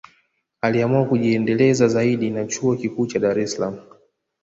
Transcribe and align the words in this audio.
Aliamua 0.61 1.05
kujiendeleza 1.05 1.87
zaidi 1.87 2.29
na 2.29 2.45
chuo 2.45 2.75
Kikuu 2.75 3.07
cha 3.07 3.19
Dar 3.19 3.39
es 3.39 3.51
Salaam 3.55 3.79